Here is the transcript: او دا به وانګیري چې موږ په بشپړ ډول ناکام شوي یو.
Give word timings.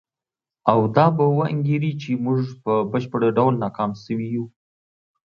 او 0.71 0.79
دا 0.95 1.05
به 1.17 1.25
وانګیري 1.37 1.91
چې 2.01 2.09
موږ 2.23 2.41
په 2.63 2.73
بشپړ 2.91 3.21
ډول 3.37 3.53
ناکام 3.63 3.91
شوي 4.03 4.27
یو. 4.35 4.45